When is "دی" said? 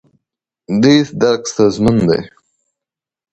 2.09-2.19